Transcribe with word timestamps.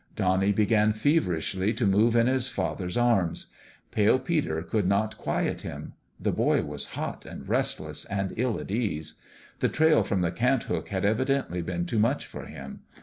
Donnie 0.15 0.51
began 0.51 0.93
feverishly 0.93 1.75
to 1.75 1.85
move 1.85 2.15
in 2.15 2.25
his 2.25 2.47
father's 2.47 2.97
arms. 2.97 3.51
Pale 3.91 4.21
Peter 4.21 4.63
could 4.63 4.87
not 4.87 5.15
quiet 5.15 5.61
him. 5.61 5.93
The 6.19 6.31
boy 6.31 6.63
was 6.63 6.93
hot 6.93 7.23
and 7.23 7.47
restless 7.47 8.05
and 8.05 8.33
ill 8.35 8.59
at 8.59 8.71
ease. 8.71 9.19
The 9.59 9.69
trail 9.69 10.01
from 10.01 10.21
the 10.21 10.31
Cant 10.31 10.63
hook 10.63 10.87
had 10.89 11.05
evidently 11.05 11.61
been 11.61 11.85
too 11.85 11.99
much 11.99 12.25
for 12.25 12.47
him. 12.47 12.79